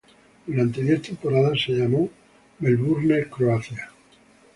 Durante 0.47 0.81
diez 0.81 0.99
temporadas 1.03 1.61
se 1.63 1.73
llamó 1.73 2.09
"Melbourne 2.57 3.23
Croatia". 3.29 3.91